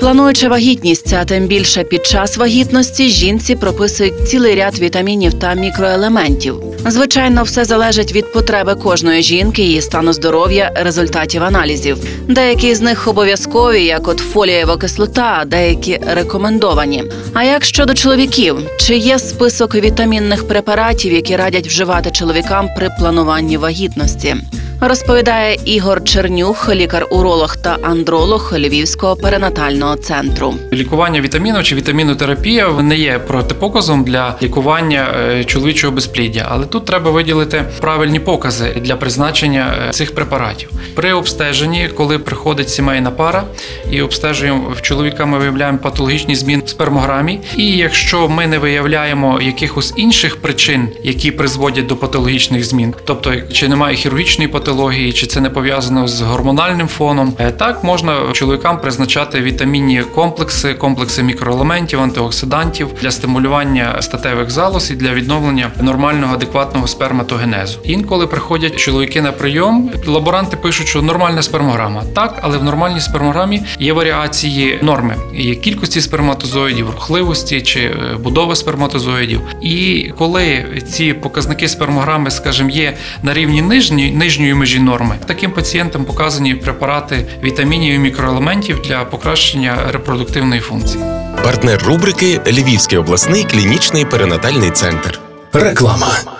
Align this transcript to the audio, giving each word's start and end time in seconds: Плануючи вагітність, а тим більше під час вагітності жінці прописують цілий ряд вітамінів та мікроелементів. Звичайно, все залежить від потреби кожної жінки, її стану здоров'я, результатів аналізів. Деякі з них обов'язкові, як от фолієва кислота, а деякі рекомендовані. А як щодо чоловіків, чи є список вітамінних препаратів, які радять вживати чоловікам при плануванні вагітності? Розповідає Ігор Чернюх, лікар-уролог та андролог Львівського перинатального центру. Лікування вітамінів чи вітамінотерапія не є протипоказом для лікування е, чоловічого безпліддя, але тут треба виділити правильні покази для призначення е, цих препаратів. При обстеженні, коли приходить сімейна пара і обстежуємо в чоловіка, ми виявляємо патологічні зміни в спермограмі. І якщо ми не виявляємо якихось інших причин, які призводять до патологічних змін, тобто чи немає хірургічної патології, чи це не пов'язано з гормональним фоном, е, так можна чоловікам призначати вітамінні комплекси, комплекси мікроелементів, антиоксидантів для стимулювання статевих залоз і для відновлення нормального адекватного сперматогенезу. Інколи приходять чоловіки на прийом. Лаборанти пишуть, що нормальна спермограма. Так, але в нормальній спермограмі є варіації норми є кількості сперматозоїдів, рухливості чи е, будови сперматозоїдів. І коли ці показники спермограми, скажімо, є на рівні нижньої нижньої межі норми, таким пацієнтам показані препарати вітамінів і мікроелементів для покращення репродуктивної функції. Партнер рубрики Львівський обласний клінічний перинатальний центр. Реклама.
Плануючи 0.00 0.48
вагітність, 0.48 1.12
а 1.12 1.24
тим 1.24 1.46
більше 1.46 1.84
під 1.84 2.06
час 2.06 2.36
вагітності 2.36 3.10
жінці 3.10 3.56
прописують 3.56 4.28
цілий 4.28 4.54
ряд 4.54 4.78
вітамінів 4.78 5.34
та 5.34 5.54
мікроелементів. 5.54 6.54
Звичайно, 6.86 7.42
все 7.42 7.64
залежить 7.64 8.12
від 8.12 8.32
потреби 8.32 8.74
кожної 8.74 9.22
жінки, 9.22 9.62
її 9.62 9.80
стану 9.80 10.12
здоров'я, 10.12 10.72
результатів 10.74 11.42
аналізів. 11.42 11.98
Деякі 12.28 12.74
з 12.74 12.80
них 12.80 13.08
обов'язкові, 13.08 13.84
як 13.84 14.08
от 14.08 14.18
фолієва 14.18 14.76
кислота, 14.76 15.38
а 15.40 15.44
деякі 15.44 16.00
рекомендовані. 16.06 17.04
А 17.34 17.44
як 17.44 17.64
щодо 17.64 17.94
чоловіків, 17.94 18.56
чи 18.78 18.96
є 18.96 19.18
список 19.18 19.74
вітамінних 19.74 20.48
препаратів, 20.48 21.12
які 21.12 21.36
радять 21.36 21.66
вживати 21.66 22.10
чоловікам 22.10 22.68
при 22.76 22.90
плануванні 22.98 23.56
вагітності? 23.56 24.36
Розповідає 24.82 25.58
Ігор 25.64 26.04
Чернюх, 26.04 26.68
лікар-уролог 26.74 27.56
та 27.56 27.78
андролог 27.82 28.52
Львівського 28.56 29.16
перинатального 29.16 29.96
центру. 29.96 30.54
Лікування 30.72 31.20
вітамінів 31.20 31.62
чи 31.62 31.74
вітамінотерапія 31.74 32.68
не 32.68 32.96
є 32.96 33.18
протипоказом 33.18 34.04
для 34.04 34.36
лікування 34.42 35.14
е, 35.16 35.44
чоловічого 35.44 35.92
безпліддя, 35.92 36.46
але 36.50 36.66
тут 36.66 36.84
треба 36.84 37.10
виділити 37.10 37.64
правильні 37.80 38.20
покази 38.20 38.76
для 38.80 38.96
призначення 38.96 39.74
е, 39.88 39.90
цих 39.90 40.14
препаратів. 40.14 40.70
При 40.94 41.12
обстеженні, 41.12 41.88
коли 41.96 42.18
приходить 42.18 42.70
сімейна 42.70 43.10
пара 43.10 43.44
і 43.90 44.02
обстежуємо 44.02 44.72
в 44.76 44.82
чоловіка, 44.82 45.26
ми 45.26 45.38
виявляємо 45.38 45.78
патологічні 45.78 46.36
зміни 46.36 46.62
в 46.66 46.68
спермограмі. 46.68 47.40
І 47.56 47.66
якщо 47.70 48.28
ми 48.28 48.46
не 48.46 48.58
виявляємо 48.58 49.40
якихось 49.40 49.92
інших 49.96 50.36
причин, 50.36 50.88
які 51.02 51.30
призводять 51.30 51.86
до 51.86 51.96
патологічних 51.96 52.64
змін, 52.64 52.94
тобто 53.04 53.34
чи 53.52 53.68
немає 53.68 53.96
хірургічної 53.96 54.48
патології, 54.48 54.69
чи 55.12 55.26
це 55.26 55.40
не 55.40 55.50
пов'язано 55.50 56.08
з 56.08 56.20
гормональним 56.20 56.88
фоном, 56.88 57.34
е, 57.38 57.50
так 57.50 57.84
можна 57.84 58.16
чоловікам 58.32 58.80
призначати 58.80 59.40
вітамінні 59.40 60.02
комплекси, 60.14 60.74
комплекси 60.74 61.22
мікроелементів, 61.22 62.00
антиоксидантів 62.00 62.88
для 63.02 63.10
стимулювання 63.10 64.02
статевих 64.02 64.50
залоз 64.50 64.90
і 64.90 64.94
для 64.94 65.14
відновлення 65.14 65.70
нормального 65.80 66.34
адекватного 66.34 66.86
сперматогенезу. 66.86 67.78
Інколи 67.84 68.26
приходять 68.26 68.76
чоловіки 68.76 69.22
на 69.22 69.32
прийом. 69.32 69.90
Лаборанти 70.06 70.56
пишуть, 70.56 70.86
що 70.86 71.02
нормальна 71.02 71.42
спермограма. 71.42 72.02
Так, 72.14 72.38
але 72.42 72.58
в 72.58 72.64
нормальній 72.64 73.00
спермограмі 73.00 73.62
є 73.78 73.92
варіації 73.92 74.78
норми 74.82 75.14
є 75.34 75.54
кількості 75.54 76.00
сперматозоїдів, 76.00 76.90
рухливості 76.90 77.60
чи 77.60 77.80
е, 77.80 78.16
будови 78.18 78.56
сперматозоїдів. 78.56 79.40
І 79.62 80.06
коли 80.18 80.64
ці 80.88 81.12
показники 81.12 81.68
спермограми, 81.68 82.30
скажімо, 82.30 82.70
є 82.70 82.96
на 83.22 83.34
рівні 83.34 83.62
нижньої 83.62 84.10
нижньої 84.10 84.54
межі 84.60 84.80
норми, 84.80 85.16
таким 85.26 85.50
пацієнтам 85.50 86.04
показані 86.04 86.54
препарати 86.54 87.26
вітамінів 87.44 87.94
і 87.94 87.98
мікроелементів 87.98 88.82
для 88.82 89.04
покращення 89.04 89.78
репродуктивної 89.92 90.60
функції. 90.60 91.04
Партнер 91.44 91.82
рубрики 91.86 92.40
Львівський 92.46 92.98
обласний 92.98 93.44
клінічний 93.44 94.04
перинатальний 94.04 94.70
центр. 94.70 95.20
Реклама. 95.52 96.39